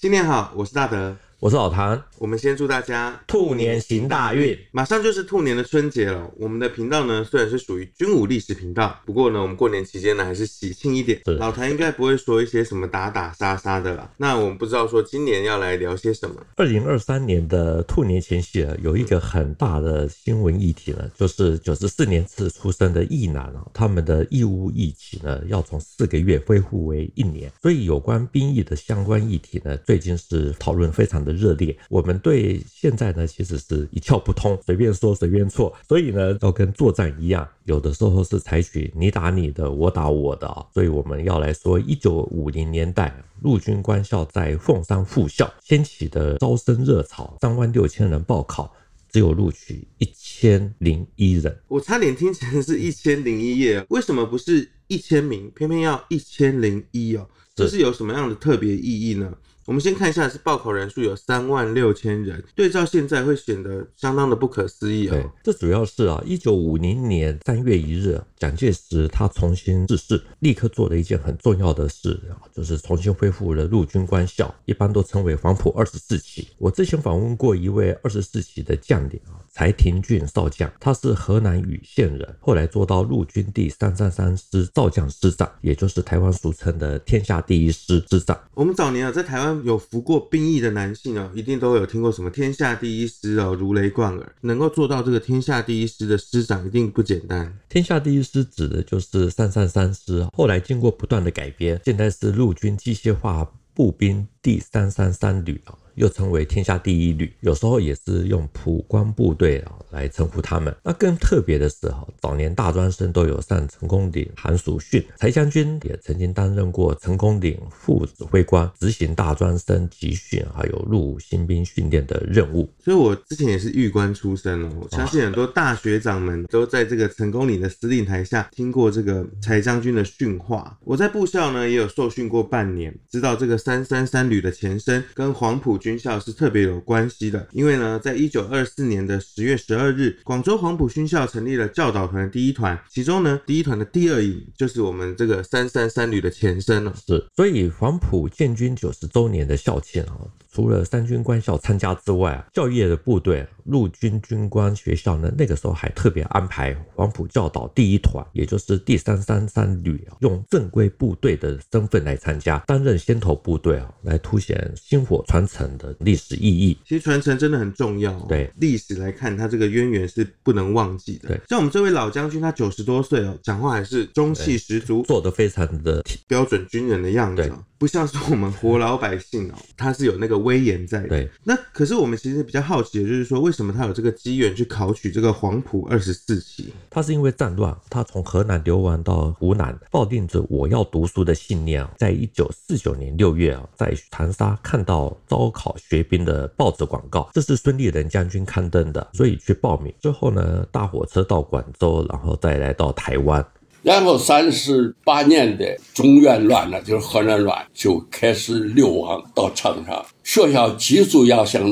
[0.00, 1.16] 新年好，我是大德。
[1.40, 4.58] 我是老谭，我们先祝大家兔年行大运。
[4.72, 11.20] 马上就是兔年的春节了，我们的频道呢虽然是属于军武历史频道，不过呢我们过年期间呢还是喜庆一点。
[11.38, 14.10] 老谭应该不会说一些什么打打杀杀的啦。
[14.16, 16.34] 那我们不知道说今年要来聊些什么。
[16.56, 27.48] 二零二三年的兔年前夕啊，有一个很大的新闻议题呢，就是九十四年次出生的役男啊，他们的义务役期呢要从四个月恢复为一年。
[27.62, 31.76] 所以有关兵役的相关议题呢，最近是讨论非常的热烈。
[31.88, 40.64] 我们对现在呢，其实是一窍不通，随便说随便错，所以呢，要跟作战一样，有的时候是采取你打你的，我打我的啊。
[40.72, 48.74] 所以我们要来说，一九五零年代陆军官校在凤山复校掀起的招生热潮，三万六千人报考，
[49.10, 51.56] 只有录取一千零一人。
[51.68, 57.28] 我差点听成是一千零一夜，为什么不是一千名，偏偏要一千零一哦？
[57.54, 59.32] 这是有什么样的特别意义呢？
[59.68, 65.30] 我们先看一下，是报考人数有三万六千人，对照现在会显得相当的不可思议啊、哦。
[65.44, 76.48] 这主要是啊，一九五零年三月一日，蒋介石他重新致仕，立刻做了一件很重要的事啊，就是重新恢复了陆军官校，一般都称为黄埔二十四期。
[76.56, 79.36] 我之前访问过一位二十四期的将领啊。
[79.58, 88.38] 柴廷俊少将，他是河南禹县人，后来做到陆军第三三三师少将师长，也就是台湾俗称的天下第一师师长。
[88.54, 94.32] 我们早年啊，在台湾有服过兵役的男性啊，一定都有听过什么天下第一师哦，如雷贯耳。
[94.42, 97.52] 能够做到这个天下第一师的师长，一定不简单。
[97.68, 105.74] 天下第一师指的就是三三三师，后来经过不断的改编，现在是陆军机械化步兵第三三三旅啊。
[105.98, 110.74] 又称为天下第一旅，有时候也是用普光部队啊来称呼他们。
[110.82, 122.68] 那更特别的是哈，早年大专生都有上成功岭寒暑训，柴将军也曾经担任过成功岭副指挥官，执行大专生集训还有入伍新兵训练的任务。
[122.78, 130.78] 所以我之前也是预官出身哦，我相信很多大学长们都在这个成功岭的司令台下听过这个柴将军的训话。
[130.84, 135.98] 我在部校呢也有受训过半年，知道这个三三三旅的前身跟黄埔军军。
[135.98, 146.94] 校是特别有关系的，因为呢，在一九二四年的十月十二日，广州黄埔军校成立了教导团第一团，其中呢，第一团的第二营就是我们这个三三三旅的前身了。
[147.04, 150.22] 是，所以黄埔建军九十周年的校庆啊，
[150.52, 168.18] 除了三军官校参加之外啊，教业的部队陆军军官学校呢，那个时候还特别安排黄埔教导第一团，也就是第三三三旅啊，用正规部队的身份来参加，担任先头部队啊，来凸显薪火传承的历史意义，其实传承真的很重要。
[168.28, 171.28] 对历史来看，它这个渊源是不能忘记的。
[171.28, 177.52] 对，像我们这位老将军，他九十多岁哦，讲话还是中气十足，做的非常的标准军人的样子。
[177.78, 181.08] 不像是我们活老百姓哦，他是有那个威严在的。
[181.08, 186.72] 对，那可是我们其实比较好奇的就是说，为什么他有这个机缘去考取这个黄埔二十四期？
[186.90, 199.94] 他是因为战乱，他从河南流亡到湖南，抱定着我要读书的信念啊，在一九四九年六月啊，在长沙看到招考学兵的报纸广告，这是孙立人将军刊登的，所以去报名。
[200.00, 203.46] 之后呢，大火车到广州，然后再来到台湾。
[203.88, 210.04] 然后三十八年的中原乱了，就是河南乱，就开始流亡到长沙。
[210.22, 211.62] 学校寄宿要向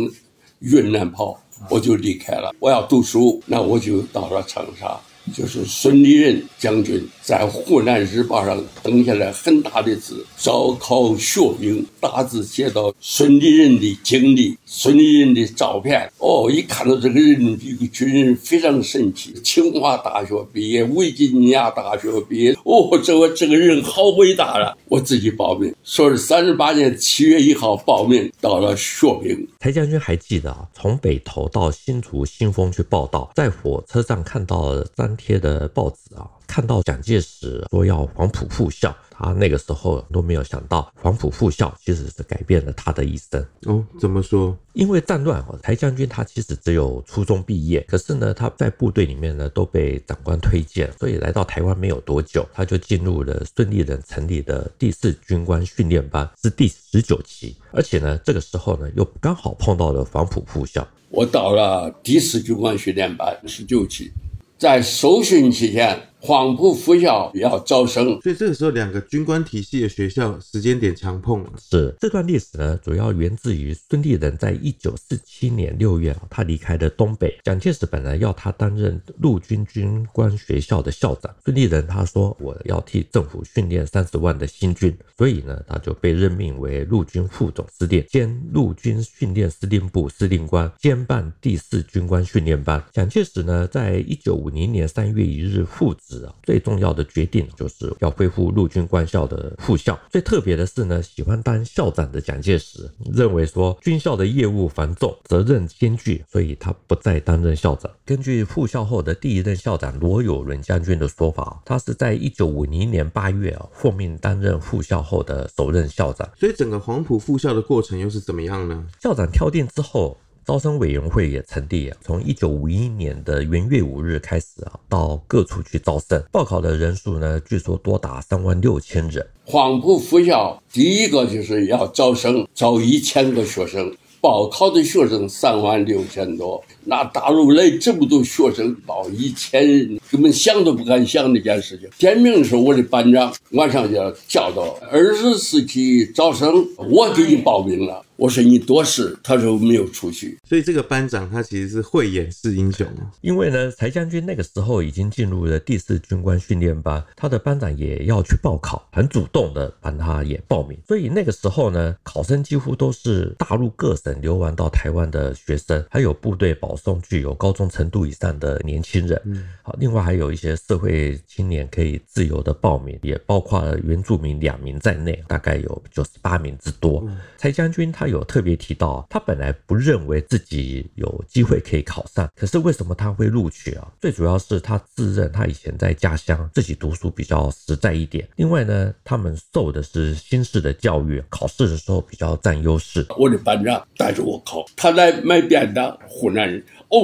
[0.61, 1.39] 云南跑，
[1.69, 2.55] 我就离开了。
[2.59, 4.99] 我要读书，那我就到了长沙。
[5.35, 16.11] 就是孙立人将军在湖南日报上登下来很大的字，招考学兵，大字写到孙立人的经历，孙立人的照片。
[16.19, 22.53] 哦，一看到这个人，这个军人非常神奇，清华大学毕业，维吉尼亚大学毕业。
[22.65, 24.77] 哦，这个这个人好伟大啊！
[24.89, 29.47] 我自己报名，说是三十八年七月一号报名到了学兵。
[29.61, 34.87] 柴将军还记得啊，从北投到新竹新丰去报到，在火车上看到了
[35.17, 43.85] 贴的报纸啊，看到蒋介石说要黄埔复校，他那个时候都没有想到黄埔复校其实是改变了他的一生哦。
[43.99, 44.57] 怎么说？
[44.75, 60.87] 因为战乱啊，台将军他其实只有初中毕业，可是呢，他在部队里面呢都被长官推荐，所以来到台湾没有多久，他就进入了孙立人成立的第四军官训练班，是第十九期，而且呢，这个时候呢又刚好碰到了黄埔复校。
[61.09, 64.13] 我到了第四军官训练班十九期。
[64.59, 71.53] 在受训期间，黄埔复校要招生，所以这个时候两个军官体系的学校时间点强碰了。
[71.57, 77.39] 是这段历史呢，主要源自于孙立人在一九四七年六月，他离开了东北。
[77.45, 92.85] 蒋介石本来要他担任陆军军官学校的校长，孙立人他说我要替政府训练三十万的新军，所以呢，他就被任命为陆军副总司令兼陆军训练司令部司令官，兼办第四军官训练班。
[92.93, 99.99] 蒋介石呢，在一九五零年三月一日复职啊，最重要的决定就是要恢复陆军官校的复校。
[100.11, 107.91] 最特别的是呢，喜欢当校长的蒋介石认为说军校的业务繁重，责任艰巨，所以他不再担任校长。
[108.05, 116.29] 根据复校后的第一任校长罗有伦将军的说法，他是在一九五零年八月啊奉命担任复校后的首任校长。
[116.39, 118.87] 所以整个黄埔复校的过程又是怎么样呢？
[119.01, 120.17] 校长挑定之后。
[120.47, 126.23] 招生委员会也成立，从一九五一年的元月五日开始啊，到各处去招生。
[126.31, 129.27] 报考的人数呢，据说多达三万六千人。
[129.45, 136.63] 黄埔附校第一个就是要招生，招一千个学生，报考的学生三万六千多。
[136.85, 141.89] 那大陆来这么多学生，报一千人，根本想都不敢想那件事情。
[141.99, 143.97] 点名的时候，我的班长晚上就
[144.29, 148.06] 叫到二十四期招生，我给你报名了。
[148.17, 152.87] 我说你多事，他说没有出去，所以这个班长他其实是慧眼识英雄。
[153.21, 160.79] 因为呢，柴将军那个时候已经进入了第四军官训练班，他的班长也要去报考，很主动的帮他也报名。
[160.89, 169.21] 所以那个时候呢，考生几乎都是大陆各省流亡到台湾的学生，还有部队保送具有高中程度以上的年轻人。
[169.27, 177.07] 嗯，好，另外还有一些社会青年可以自由的报名，也包括了原住民两名在内，大概有九十八名之多。
[177.37, 178.06] 柴将军他。
[178.09, 183.87] 有特别提到，他本来不认为自己有机会可以考上，可是为什么他会录取啊？
[184.01, 193.07] 最主要是他自认他以前在家乡自己读书比较实在一点，另外呢，他们受的是新式的教育，考试的时候比较占优势。
[193.19, 197.01] 我的班长带着我考，他来买便当，湖南人哦，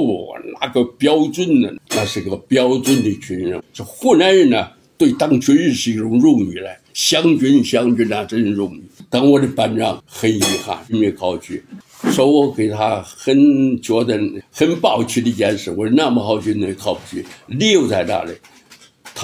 [0.61, 3.61] 那个标准呢，那是个标准的军人。
[3.73, 8.83] 这湖南人呢，对当军人是一种荣誉嘞，湘军湘军那真是荣誉。
[9.13, 11.63] 当我的班长很遗憾没考取，
[12.11, 14.19] 说我给他很觉得
[14.51, 15.69] 很抱歉的一件事。
[15.69, 18.31] 我说那么好学，你考不去，理由在哪里？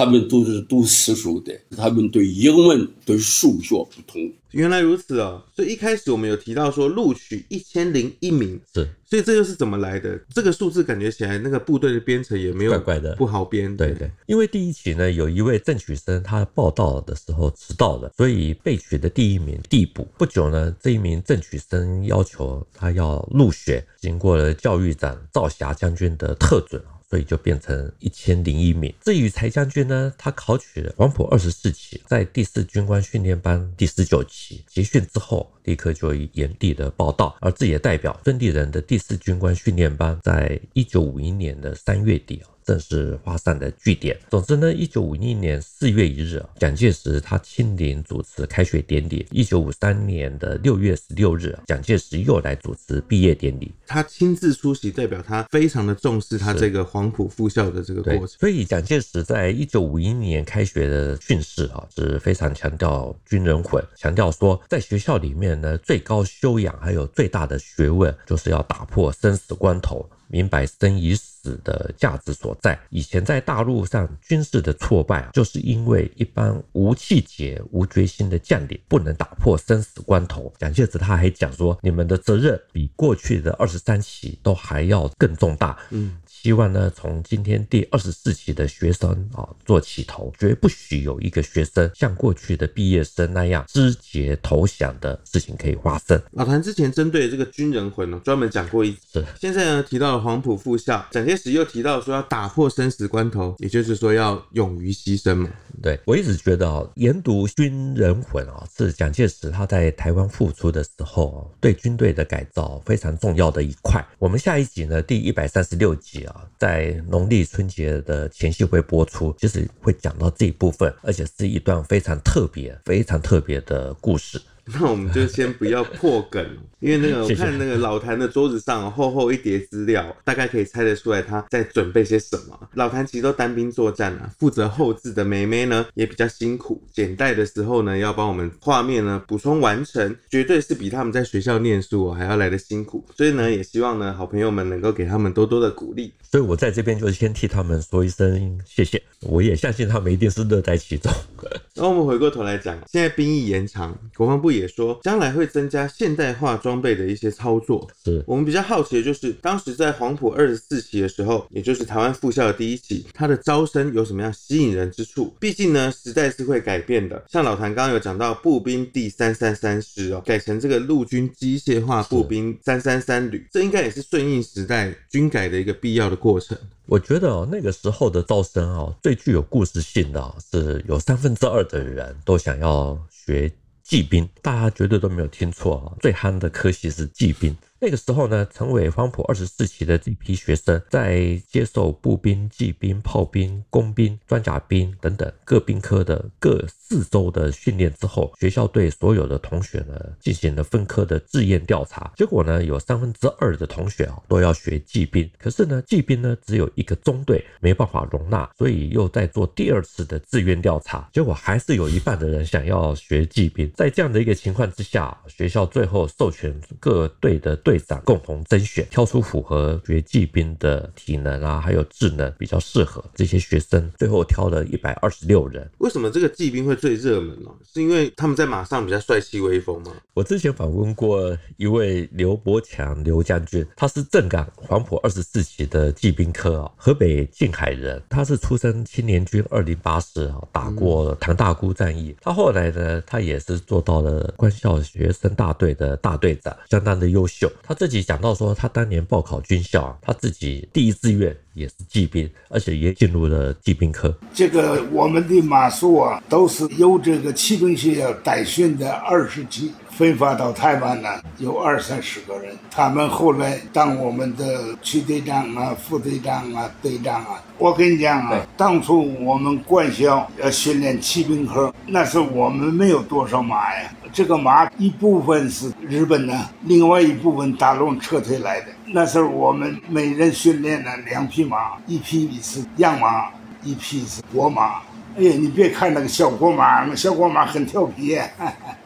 [0.00, 4.32] 他们都是读私塾的，他们对英文、对数学不通。
[4.52, 10.18] 原来如此哦，所以一开始我们有提到说录取一千零一名，是，所以这又是怎么来的？
[10.34, 13.76] 这个数字感觉起来那个部队的编程也没有怪怪的，不好编。
[13.76, 20.08] 对对，因为第一期呢，有一位正取生他报到的时候迟到了，所以被取的第一名递补。
[20.16, 26.82] 不久呢，这一名正取生要求他要入学，经过了教育长赵霞将军的特准。
[27.10, 28.94] 所以就变成一千零一名。
[29.00, 42.40] 至于柴将军呢，他考取了黄埔二十四期，在第四军官训练班第十九期集训之后，立刻就以原地的报道，而这也代表孙立人的第四军官训练班在一九五一年的三月底
[42.70, 44.16] 正式画上的句点。
[44.30, 49.26] 总之呢，一九五一年四月一日，蒋介石他亲临主持开学典礼。
[49.32, 53.72] 一九五三年的六月十六日，蒋介石又来主持毕业典礼。
[53.88, 58.28] 他亲自出席，代表他非常的重视他这个黄埔复校的这个过程。
[58.28, 70.08] 所以，蒋介石在一九五一年开学的训示啊，是非常强调军人魂，强调说，在学校里面呢，最高修养还有最大的学问，就是要打破生死关头。
[70.32, 72.78] 明白生与死的价值所在。
[72.90, 80.52] 以前在大陆上军事的挫败，就是因为一般无气节、无决心的将领不能打破生死关头。
[80.58, 86.16] 蒋介石他还讲说：“你们的责任比过去的二十三期都还要更重大。”嗯。
[86.26, 96.18] 希望呢，从今天第二十四期的学生啊做起头，绝不许有一个学生像过去的毕业生那样肢节投降的事情可以发生。
[96.32, 99.22] 老谭之前针对这个军人魂呢，专门讲过一次。
[99.38, 105.48] 现在呢，提到了黄埔复校，蒋介石又提到说要打破生死关头，也就是说要勇于牺牲嘛。
[105.80, 114.04] 对，我一直觉得啊，研读军人魂啊，是蒋介石他在台湾复出的时候对军队的改造非常重要的一块。
[114.18, 124.42] 我们下一集呢，第一百三十六集啊，在农历春节的前夕会播出，就是会讲到这一部分，而且是一段非常特别、非常特别的故事。
[124.78, 126.44] 那我们就先不要破梗，
[126.78, 132.68] 因为那个 我看那个老谭的桌子上厚厚一叠资料，大概可以猜得出来他在准备些什么。
[132.74, 143.04] 老谭其实都单兵作战啊，负责后置的梅梅呢也比较辛苦，剪带的时候呢要帮我们画面呢补充完成，绝对是比他们在学校念书还要来的辛苦。
[143.16, 146.12] 所以呢，也希望呢好朋友们能够给他们多多的鼓励。
[146.30, 151.12] 所以我在这边就先替他们说一声谢谢，我也相信他们一定是乐在其中。
[151.74, 157.88] 那我们回过头来讲，现在兵役延长，国防部也说将来会增加现代化装备的一些操作。
[158.04, 165.34] 是我们比较好奇的就是，当时在黄埔二十四期的时候，也就是台湾复校的第一期，它的招生有什么样吸引人之处？
[165.38, 167.22] 毕竟呢，时代是会改变的。
[167.28, 176.56] 像老谭刚刚有讲到，步兵第三三三师哦，改成这个陆军机械化步兵三三三旅，这应该也是顺应时代军改的一个必要的过程。
[176.86, 183.50] 我觉得哦，那个时候的招生哦，最具有故事性的是有三分之二的人都想要学
[183.90, 187.56] 骑兵，大家绝对都没有听错啊，最憨的科系是骑兵。
[187.82, 202.12] 那个时候呢，成为黄埔二十四期的这批学生，在接受步兵、骑兵、炮兵、工兵、装甲兵等等各兵科的各四周的训练之后，学校对所有的同学呢进行了分科的志愿调查。
[202.18, 211.08] 结果呢，有三分之二的同学啊都要学骑兵，可是呢，骑兵呢只有一个中队，没办法容纳，所以又在做第二次的志愿调查。
[211.14, 213.72] 结果还是有一半的人想要学骑兵。
[213.74, 217.69] 在这样的一个情况之下，学校最后授权各队的队。
[217.70, 225.70] 队长共同甄选，挑出符合学技兵的体能啊，还有智能比较适合这些学生，最后挑了一百二十六人。
[225.78, 227.50] 为什么这个骑兵会最热门呢？
[227.72, 229.92] 是因为他们在马上比较帅气威风吗？
[230.14, 242.16] 我之前访问过一位刘伯强刘将军，他是正港黄埔二十四期的骑兵科啊，河北静海人，他是出身青年军二零八师啊，打过唐大姑战役。
[242.20, 247.48] 他后来呢，他也是做到了官校学生大队的大队长，相当的优秀。
[247.62, 254.12] 他自己讲到说，他当年报考军校啊，他自己第一志愿也是骑兵，而且也进入了骑兵科。
[254.34, 262.56] 这个我们的马术啊，都是由这个骑兵学校带训的二十级，分发到台湾呢，有二三十个人。
[262.70, 267.42] 他们后来当我们的区队长啊、副队长啊、队长啊。
[267.58, 273.90] 我跟你讲啊，当初我们官校要训练骑兵科，那时候我们没有多少马呀。
[274.12, 278.66] 这个马一部分是日本的，另外一部分大陆撤退来的。
[278.86, 283.28] 那时候我们每人训练了两匹马，一匹是洋马，
[283.62, 284.80] 一匹是国马。
[285.16, 288.18] 哎呀，你别看那个小国马，那小国马很调皮。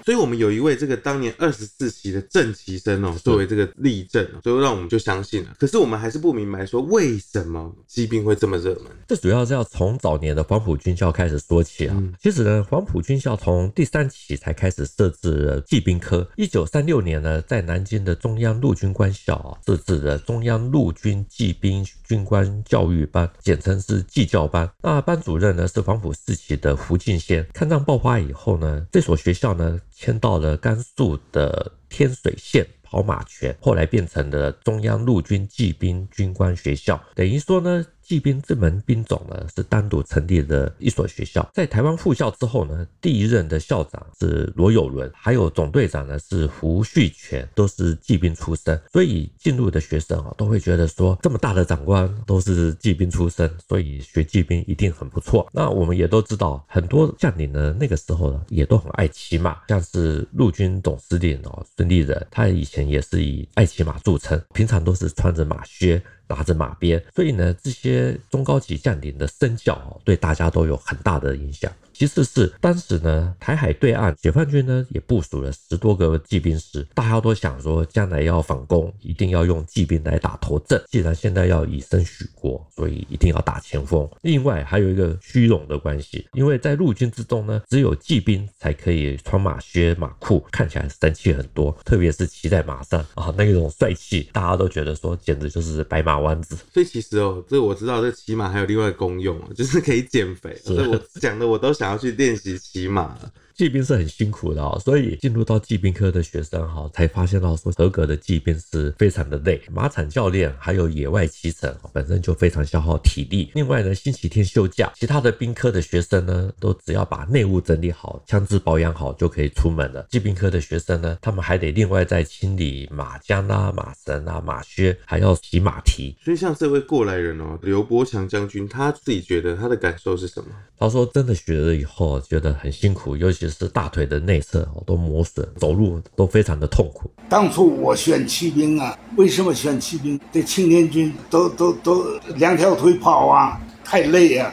[0.05, 5.55] 所以，我们有一位这个当年二十四期的正旗生哦，作为这个例证，所以让我们就相信了。
[5.59, 8.85] 可是，我们还是不明白说为什么疾病会这么热门。
[9.09, 12.03] 这主要是要从早年的黄埔军校开始说起啊。
[12.21, 16.29] 其实呢，黄埔军校从第三期才开始设置了骑兵科。
[16.37, 24.71] 一九三六年呢，在南京的中央陆军官校啊，设置了中央陆军骑兵军官教育班，简称是骑教班。
[24.83, 27.47] 那班主任呢是黄埔四期的胡敬先。
[27.55, 29.81] 抗战爆发以后呢，这所学校呢。
[29.95, 37.87] 迁到了甘肃的天水县跑马泉，后来变成了中央陆军骑兵军官学校，等于说呢。
[38.05, 41.49] 骑兵这门兵种呢，是单独成立的一所学校。
[41.55, 48.81] 在台湾复校之后呢，第一任的校长是罗友伦，还有总队长呢是胡旭全，都是骑兵出身。
[48.93, 55.49] 所以进入的学生啊，都会觉得说，这么大的长官都是骑兵出身，所以学骑兵一定很不错。
[55.53, 66.03] 那我们也都知道，很多将领呢，那个时候呢，也都很爱骑马，像是陆军总司令哦孙立人，他以前也是以爱骑马著称，平常都是穿着马靴。
[66.27, 71.71] 拿着马鞭，所以呢，这些中高级将领的身教对大家都有很大的影响。
[71.95, 80.83] 其次是当时呢，台海对岸解放军呢也部署了十多个骑兵师，大家都想说，将来要反攻，一定要用骑兵来打头阵。
[80.91, 84.09] 既然现在要以身许国，所以一定要打前锋。
[84.23, 96.57] 另外还有一个虚荣的关系，因为在陆军之中呢，只有骑兵才可以穿马靴、马裤，看起来神气很多，特别是骑在马上啊，那种帅气，大家都觉得说简直就是白马王子。
[96.73, 100.53] 所以其实哦，这我知道，这骑马还有另外功用，就是可以减肥。
[100.65, 101.84] 所以我讲的我都想。
[101.85, 103.31] 想要去练习骑马了。
[103.57, 113.53] 骑兵是很辛苦的哦，所以进入到骑兵科的学生哈，才发现到说合格的骑兵是非常的累，马场教练还有野外骑乘本身就非常消耗体力。
[113.55, 120.05] 另外呢，星期天休假，其他的兵科的学生呢，都只要把内务整理好，枪支保养好就可以出门了。
[120.11, 126.17] 骑兵科的学生呢，他们还得另外再清理马缰啊、马绳啊、马靴，还要洗马蹄。
[126.25, 130.51] 所以像这位过来人哦，刘伯强将军，他自己觉得他的感受是什么？
[130.77, 133.44] 他说真的学了以后觉得很辛苦，尤其。
[133.49, 137.11] 其是大腿的内侧都磨损，走路都非常的痛苦。
[137.29, 140.19] 当初我选骑兵啊，为什么选骑兵？
[140.33, 142.05] 这青年军都都都
[142.37, 144.53] 两条腿跑啊，太累啊，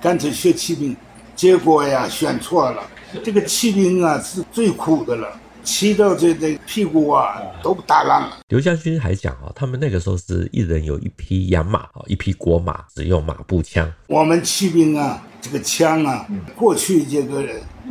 [0.00, 0.96] 干脆学骑兵。
[1.34, 2.82] 结果呀，选错了。
[3.24, 5.28] 这个骑兵啊，是最苦的了。
[5.64, 8.38] 骑到这这屁股啊都打烂了。
[8.48, 13.90] 刘将军还讲啊，他们那个时候是一人有一匹洋马啊，一匹国马，只用马步枪。
[14.06, 16.26] 我们骑兵啊，这个枪啊，
[16.56, 17.44] 过去这个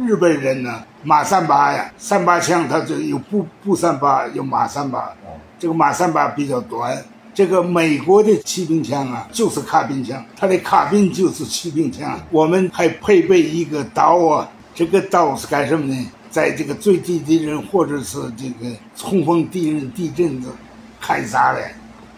[0.05, 5.11] 日本人呢，马三八呀，三八枪，它就有步步三八，有马三八。
[5.57, 6.95] 这个马三八比较短。
[7.33, 12.19] 这个美国的骑兵枪啊，就是卡宾枪，它的卡宾就是骑兵枪。
[12.29, 16.11] 我们还配备一个刀啊，这个刀是干什么呢？
[16.29, 20.47] 在这个最低敌人或者是这个冲锋敌人地震的
[21.01, 21.61] 砍杀的，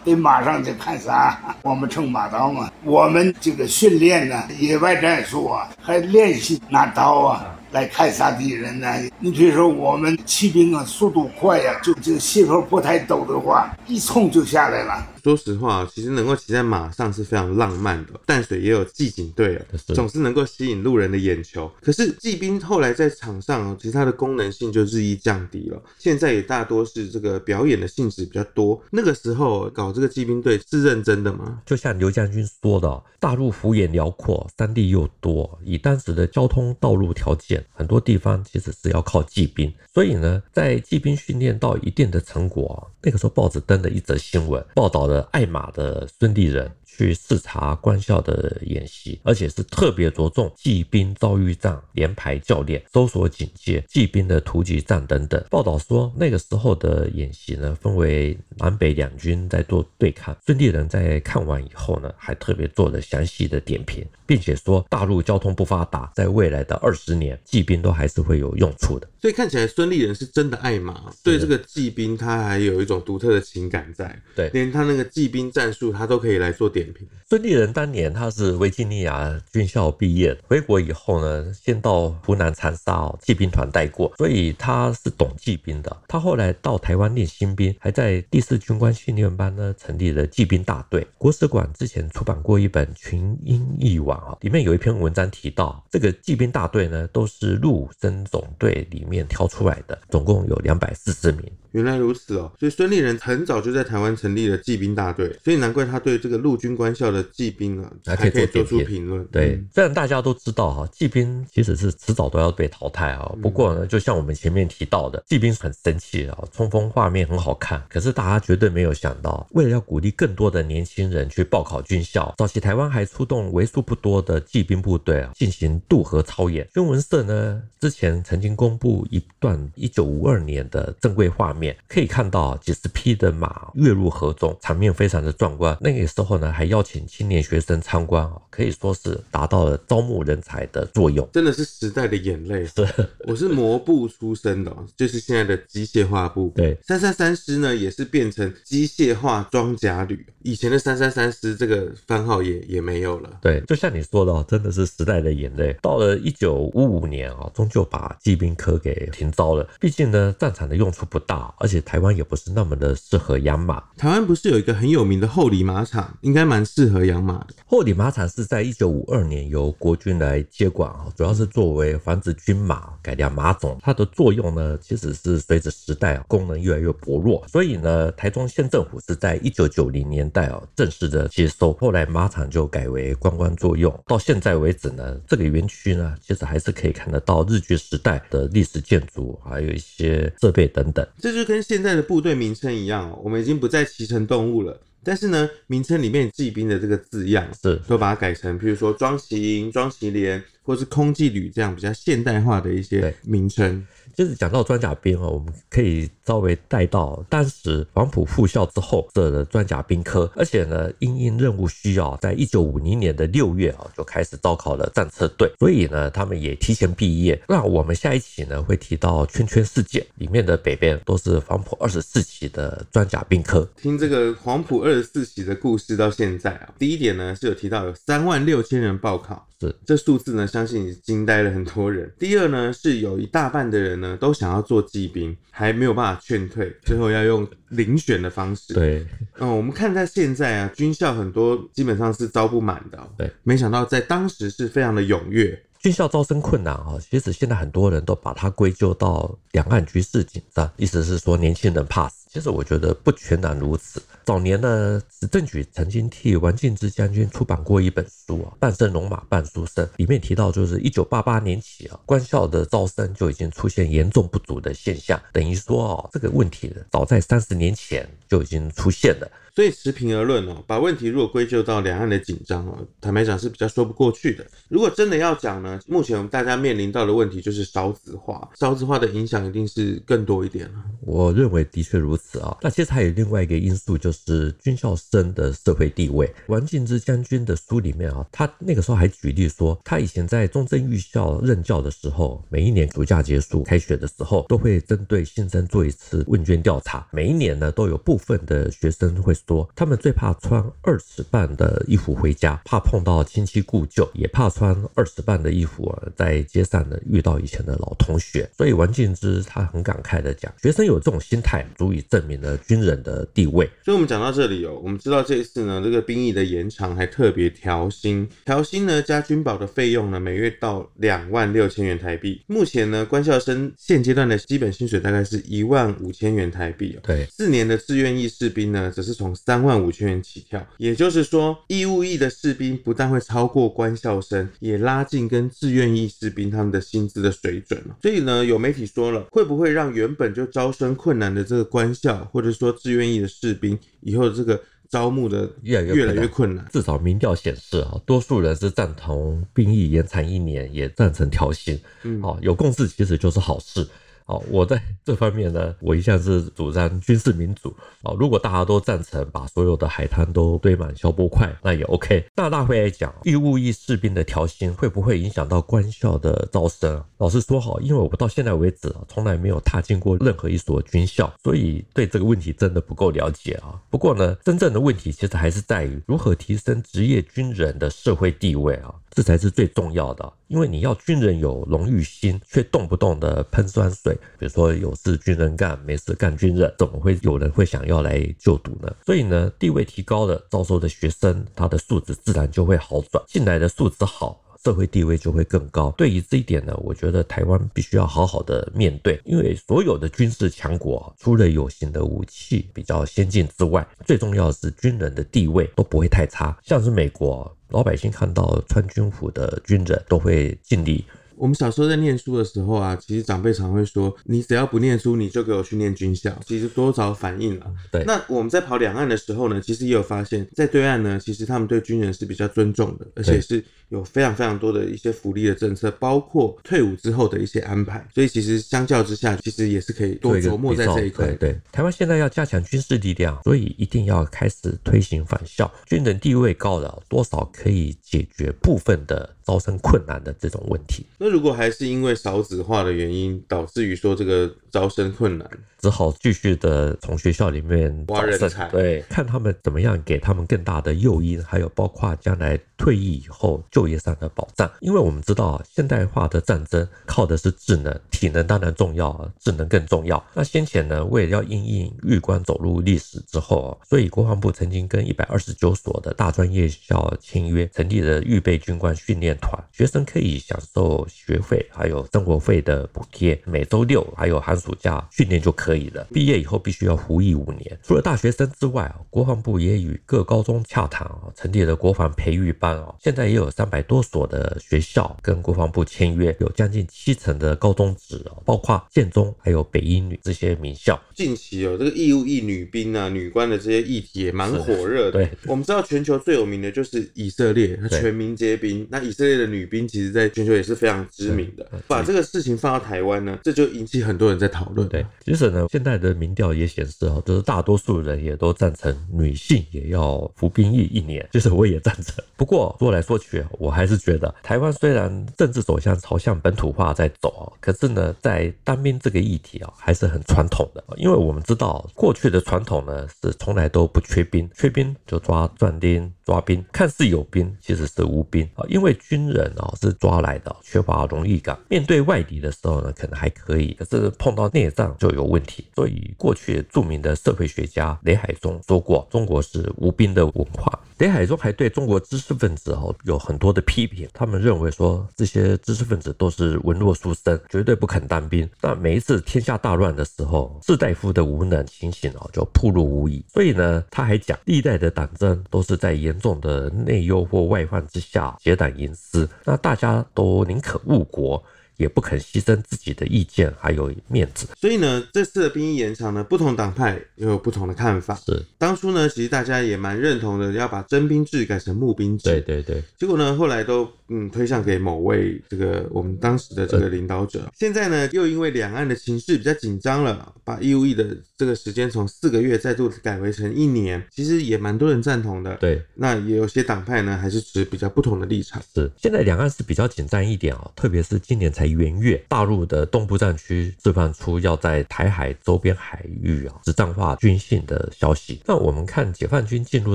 [0.04, 1.38] 得马上就砍杀。
[1.62, 2.70] 我们称马刀嘛。
[2.84, 7.56] 我们这个训练呢，野外战术啊，还练习拿刀啊。
[7.70, 8.86] 来看杀敌人呢？
[9.18, 15.06] 你比如说我们骑兵啊，速度快呀，就这个斜坡不太陡的话，一冲就下来了。
[15.22, 18.12] 说实话，其实能够骑在马上是非常浪漫的。
[18.26, 21.70] 淡水也有骑警队啊，总是能够吸引路人的眼球。
[21.80, 25.82] 可是骑兵后来在场上，其实它的功能性就日益降低了。
[25.98, 28.80] 现在也大多是这个表演的性质比较多。
[28.90, 31.60] 那个时候搞这个骑兵队是认真的吗？
[31.66, 39.72] 就像刘将军说的，大陆幅员辽阔，山地又多，以当时的交通道路条件，很多地方其实是要靠骑兵。
[39.92, 46.70] 所以呢，在骑兵训练到一定的成果，那个时候报纸登了一则新闻，报道了爱马的孙地人。
[47.00, 55.42] 去视察官校的演习，而且是特别着重骑兵遭遇战、连排教练、搜索警戒、骑兵的突击战等等。
[55.48, 60.36] 报道说，那个时候的演习呢，分为南北两军在做对抗。
[60.44, 69.08] 孙立人在看完以后呢，还特别做了详细的点评，并且说，大陆交通不发达，在未来的二十年，骑兵都还是会有用处的。
[69.22, 74.20] 所以看起来，孙立人是真的爱马，对这个骑兵，他还有一种独特的情感在。
[74.36, 76.89] 对，连他那个骑兵战术，他都可以来做点。
[77.28, 85.96] 孙立人当年他是维吉尼亚军校毕业，回国以后呢，先到湖南长沙哦骑兵团带过，所以他是懂骑兵的。
[86.08, 91.06] 他后来到台湾练新兵，还在第四军官训练班呢成立了骑兵大队。
[91.16, 101.44] 国史馆之前出版过一本《群英忆往》啊，里面有一篇文章提到，这个骑兵大队呢都是陆生总队里面挑出来的，总共有两百四十名。
[101.72, 109.22] 原来如此哦，所以孙立人很早就在台湾成立了骑兵大队，所以难怪他对这个陆军官校的骑兵啊，还可以做出评论。
[109.26, 113.30] 对，虽然大家都知道哈，骑兵其实是迟早都要被淘汰啊。
[113.42, 117.82] 不过呢，就像我们前面提到的，骑兵很神奇啊，冲锋画面很好看。
[117.90, 126.66] 可是大家绝对没有想到，为了要鼓励更多的年轻人去报考军校，早期台湾还出动为数不多的骑兵部队啊，进行渡河操演。
[126.72, 131.76] 孙文社呢，之前曾经公布一段一九五二年的正规画面。
[131.88, 135.76] 可以看到几十匹的马跃入河中，场面非常的壮观。
[135.80, 141.28] 那个时候呢，还邀请青年学生参观啊，可以说是达到了招募人才的作用。
[141.32, 142.64] 真的是时代的眼泪。
[142.74, 142.86] 是，
[143.26, 146.52] 我是模部出身的，就是现在的机械化部。
[146.54, 150.24] 对，三三三师呢，也是变成机械化装甲旅。
[150.42, 153.38] 以前的三三三师这个番号也也没有了。
[153.42, 155.76] 对，就像你说的，真的是时代的眼泪。
[155.82, 159.68] 到了一九五五年啊，终究把骑兵科给停招了。
[159.80, 161.52] 毕竟呢，战场的用处不大。
[161.58, 163.82] 而且台湾也不是那么的适合养马。
[163.96, 167.54] 台湾不是有一个很有名的后里马场，应该蛮适合养马的。
[167.64, 173.78] 霍里马场是在一九五二年由国军来接管啊，主要是作为繁殖军马、改良马种。
[173.80, 177.46] 它的作用呢，其实是随着时代啊，功能越来越薄弱。
[177.46, 181.72] 所以呢，台中县政府是在一九九零年代啊，正式的接收。
[181.74, 183.96] 后来马场就改为观光作用。
[184.08, 191.06] 到现在为止呢，这个园区呢，其实还是可以看得到日据时代的历史建筑，还有一些设备等等。
[191.18, 197.76] 这就跟现在的部队名称一样哦，我们已经不再骑乘动物了，但是呢，名称里面骑兵的这个字样是。
[197.88, 203.86] 都把它改成，比如说庄奇营、庄奇连，或是空骑旅这样比较现代化的一些名称。
[204.12, 217.40] 就是讲到装甲兵哦，我们可以稍微带到当时黄埔复校之后设的装甲兵科，而且呢，因应任务需要，在一九五零年的六月啊，就开始招考了战车队，所以呢，他们也提前毕业。
[217.48, 223.66] 那我们下一期呢，会提到圈圈事件里面的北边都是黄埔二十四期的装甲兵科。
[223.76, 229.46] 听这个黄埔二十四期的故事到现在啊，第一点呢是有提到有三万六千人报考。
[229.60, 232.12] 是这数字呢，相信惊呆了很多人。
[232.18, 238.74] 第二呢，是有一大半的人呢都想要做骑兵，还没有办法劝退，最后要用遴选的方式。
[238.74, 239.06] 对，
[239.38, 242.98] 嗯，我们看在现在啊，军校很多基本上是招不满的。
[243.16, 245.58] 对，没想到在当时是非常的踊跃。
[245.78, 252.19] 军校招生困难啊，其实现在很多人都把它归咎到两岸局势紧张，意思是说年轻人怕死。
[252.32, 254.00] 其实我觉得不全然如此。
[254.24, 269.28] 早年呢，史政局曾经替王敬之将军出版过一本书啊，《半生戎马半书生》，里面提到就是一九八八年起啊，官校的招生就已经出现严重不足的现象，等于说啊，这个问题早在三十年前就已经出现了。
[269.52, 274.46] 所以持平而论哦，把问题如果归咎到两岸的紧张哦，坦白讲是比较说不过去的。
[274.68, 280.74] 如果真的要讲呢，目前我们大家面临到的问题就是少子化，少子化的影响一定是更多一点了。
[281.00, 282.56] 我认为的确如此啊。
[282.62, 286.32] 那其实还有另外一个因素，就是军校生的社会地位。
[286.46, 297.04] 王敬之将军的书里面啊，他那个时候还举例说，他以前在中正预校任教的时候，每一年暑假结束开学的时候，都会针对新生做一次问卷调查。
[297.10, 299.34] 每一年呢，都有部分的学生会。
[299.48, 308.46] 说他们最怕穿二尺半的衣服回家，怕碰到亲戚故旧，也怕穿二尺半的衣服啊，在街上呢遇到以前的老同学。
[308.54, 313.70] 所以王敬之他很感慨的讲，学生有这种心态，足以证明了军人的地位。
[313.84, 322.42] 所以，我们讲到这里哦，我们知道这一次呢，这个兵役的延长还特别调薪，调薪呢加军保的费用呢，每月到两万六千元台币。
[322.48, 327.00] 目前呢，官校生现阶段的基本薪水大概是一万五千元台币哦。
[327.04, 337.80] 对，四年的志愿役士兵呢，则是从三万五千元起跳，也就是说，义务役的士兵不但会超过官校生，也拉近跟志愿役士兵他们的薪资的水准。
[338.02, 346.66] 所以呢，有媒体说了，会不会让原本就招生困难的这个官校，或者说志愿役的士兵，以后这个招募的越来越越来越困难？
[346.72, 351.80] 至少民调显示啊，多数人是赞同兵役延长一年，也赞成调薪。
[352.02, 353.86] 嗯，好，有共识其实就是好事。
[354.26, 357.74] 哦，我在这方面呢，我一向是主张军事民主。
[358.02, 362.24] 哦，如果大家都赞成把所有的海滩都堆满消波块，那也 OK。
[362.36, 367.02] 大大会来讲，义务役士兵的调薪会不会影响到官校的招生？
[367.20, 373.78] 老实说，好，因为我到现在为止啊，从来没有踏进过任何一所军校，所以对这个问题真的不够了解啊。
[373.90, 378.94] 不过呢，真正的问题其实还是在于如何提升职业军人的社会地位啊。
[379.10, 388.90] 这才是最重要的，因为你要军人有荣誉心，却动不动的喷酸水，比如说有事军人干，没事干军人，怎么会有人会想要来就读呢？
[389.04, 395.92] 所以呢，地位提高了，招收的学生他的素质自然就会好转，进来的素质好，社会地位就会更高。
[395.96, 407.56] 对于这一点呢，我觉得台湾必须要好好的面对，因为所有的军事强国，除了有形的武器比较先进之外，最重要的是军人的地位都不会太差，像是美国。
[407.70, 411.04] 老百姓看到穿军服的军人，都会敬礼。
[411.36, 417.72] 我们小时候在念书的时候啊，其实长辈常会说：“你只要不念书，你就给我去念军校。”其实多少反映了。
[417.90, 418.04] 对。
[418.04, 428.04] 那我们在跑两岸的时候呢，其实也有发现，在对岸呢，其实他们对军人是比较尊重的，而且是有非常非常多的一些福利的政策，包括退伍之后的一些安排。
[428.14, 431.26] 所以其实相较之下，其实也是可以多琢磨在这一块。
[431.26, 431.60] 对对。
[431.70, 435.70] 台湾现在要加强军事力量，所以一定要开始推行返校。
[435.86, 441.04] 军人地位高了，多少可以解决部分的招生困难的这种问题。
[441.18, 445.50] 那如果还是因为少子化的原因，导致于说这个招生困难，
[445.80, 454.70] 只好继续的从学校里面挖人才，对，看他们怎么样给他们更大的诱因，还有包括将来退役以后就业上的保障。
[454.80, 460.22] 因为我们知道现代化的战争靠的是智能，体能当然重要，智能更重要。
[460.34, 476.06] 那先前呢，为了要因应预官走入历史之后，所以国防部曾经跟一百二十九所的大专院校签约，成立了预备军官训练团，学生可以享受学费还有生活费的补贴，每周六还有寒暑假训练就可以了。
[476.12, 477.78] 毕业以后必须要服役五年。
[477.82, 482.94] 除了大学生之外啊，国防部也与各高中洽谈啊，成立了国防培育班啊。
[483.00, 491.00] 现在也有三百多所的学校跟国防部签约，有将近七成的高中职啊，包括建中还有北一女这些名校。
[491.14, 495.12] 近期哦这个义务役女兵啊、女官的这些议题也蛮火热的。
[495.12, 498.86] 对，我们知道全球最有名的就是以色列，它全民皆兵。
[498.90, 501.70] 那以色列的女兵其实在全球也是非常知名的。
[501.86, 504.88] 把这个事情放到台湾呢，这就引起很多人在讨论。
[504.88, 511.28] 对，其实呢，现在的民调也显示哦，就是大多数人也都赞成女性也要服兵役一年。
[511.32, 512.24] 其实我也赞成。
[512.36, 520.82] 不过说来说去，我还是觉得台湾虽然政治走向朝向本土化在走，可是呢，在当兵这个议题啊，还是很传统的。
[520.96, 526.12] 因为我们知道过去的传统呢，是从来都不缺兵，缺兵就抓壮丁。
[526.30, 528.64] 抓兵，看似有兵，其实是无兵啊。
[528.68, 531.58] 因为军人啊是抓来的，缺乏荣誉感。
[531.68, 535.64] 面对外敌的时候呢，可能还可以，可是碰到内战就有问题。
[535.74, 540.78] 所以过去著名的社会学家雷海中说过，中国是无兵的文化。
[541.00, 548.46] 雷海中还对中国知识分子哦有很多的批评，他们认为说这些知识分子都是文弱书生，绝对不肯当兵。
[548.60, 553.24] 但每一次天下大乱的时候，士大夫的无能情形哦就暴露无遗。
[553.32, 561.42] 所以呢，他还讲，历代的党争都是在严重的内忧或外患之下结党营私，那大家都宁可误国。
[561.80, 568.14] 也不肯牺牲自己的意见还有面子，所以呢，这次的兵役延长呢，不同党派又有不同的看法。
[568.26, 572.24] 是当初呢，其实大家也蛮认同的，要把征兵制改成募兵制。
[572.24, 572.82] 对对对。
[572.98, 577.40] 结果呢，后来都嗯推向给某位这个我们当时的这个领导者。
[577.46, 585.56] 嗯、现在呢，又因为两岸的情势比较紧张了，把义务役的这个时间从四个月再度改为成一年，其实也蛮多人赞同的。
[585.56, 585.82] 对。
[585.94, 588.60] 那也有些党派呢，还是持比较不同的立场。
[588.74, 588.90] 是。
[588.98, 591.69] 现在两岸是比较紧张一点啊、哦，特别是今年才。
[591.72, 598.40] 元月，大陆的东部战区释放出要在台海周边海域啊实战化军训的消息。
[598.46, 599.94] 那我们看解放军进入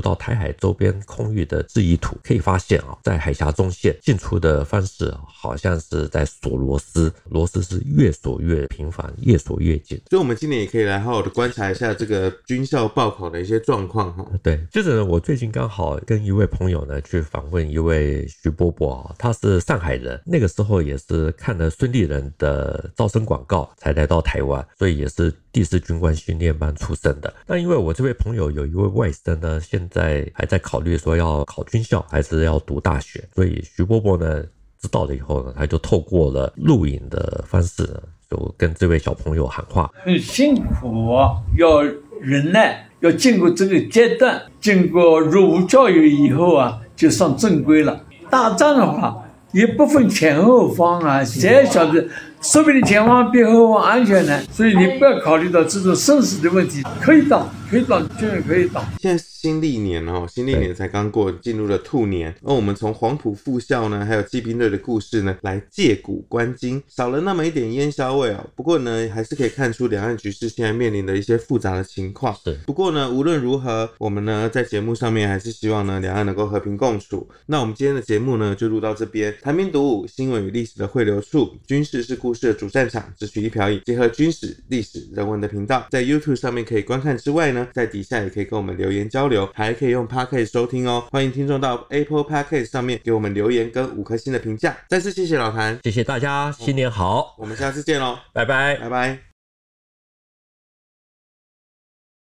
[0.00, 10.00] 到台海周边空域的示意图，可以发现啊，在海峡中线进出的方式好像是在锁螺丝，螺丝是越锁越频繁，越锁越紧。
[10.10, 14.26] 所以，我们今年也可以来好好的观察一下这个军校报考的一些状况哈。
[14.42, 21.70] 对，就是呢，我最近刚好跟一位朋友呢去访问一位徐伯伯啊，他是上海人，那个时候也是看了。
[21.70, 27.32] 孙立人的招生广告才来到台湾，所以也是第四军官训练班出身的。
[27.46, 34.42] 那因为我这位朋友有一位外甥呢，现在还在考虑说要考军校还是要读大学，所以徐伯伯呢
[34.80, 37.84] 知道了以后呢，他就透过了录影的方式，
[38.30, 41.14] 就跟这位小朋友喊话：很辛苦，
[41.58, 41.82] 要
[42.20, 48.04] 忍耐，要经过这个阶段，经过入伍教育以后啊，就上正规了。
[48.30, 49.22] 打仗的话。
[49.56, 52.06] 也不分前后方啊，谁晓得？
[52.42, 54.38] 说不定前方比后方安全呢。
[54.52, 58.84] 所以你不要考虑到这种生死的问题，可以当，可以当，就是可以当。
[59.00, 62.32] 现在新历年哦，新历年才刚过，进入了兔年。
[62.42, 68.48] 那我们从黄埔复校呢，还有骑兵队的故事呢，来借古观今，少了那么一点烟硝味哦。
[68.54, 72.36] 不过呢，还是可以看出两岸局势现在面临的一些复杂的情况。
[72.44, 72.54] 对。
[72.66, 77.28] 不过呢，无论如何，我们呢在节目上面还是希望呢两岸能够和平共处。
[77.46, 79.34] 那我们今天的节目呢就录到这边。
[79.42, 91.04] 谈兵读武，新闻与历史的汇流处，军事是故事的主战场，只取一瓢饮，结合军史、历史、人文的频道，在 YouTube 上面可以观看之外呢，在底下也可以跟我们留言交流，还可以用 Podcast 收听哦。
[91.10, 94.76] 欢迎听众到 Apple Podcast 上面给我们留言跟五颗星的评价。
[94.88, 99.35] 再次谢谢老谭，谢谢大家，新年好，我们下次见喽，拜拜，拜拜。